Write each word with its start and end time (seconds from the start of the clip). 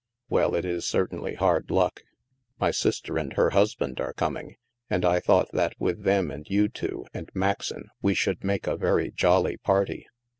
"Well, 0.31 0.55
it 0.55 0.65
is 0.65 0.87
certainly 0.87 1.35
hard 1.35 1.69
luck 1.69 2.01
1 2.57 2.67
My 2.67 2.71
sister 2.71 3.19
and 3.19 3.33
her 3.33 3.51
husband 3.51 3.99
are 4.01 4.13
coming, 4.13 4.55
and 4.89 5.05
I 5.05 5.19
thought 5.19 5.51
that 5.51 5.75
with 5.77 6.01
them 6.01 6.31
and 6.31 6.49
you 6.49 6.69
two, 6.69 7.05
and 7.13 7.29
Maxon, 7.35 7.91
we 8.01 8.15
should 8.15 8.43
make 8.43 8.65
a 8.65 8.75
very 8.75 9.11
jolly 9.11 9.57
party. 9.57 10.07